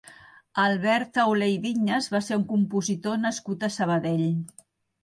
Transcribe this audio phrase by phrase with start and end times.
[0.63, 4.27] Albert Taulé i Viñas va ser un compositor nascut a Sabadell.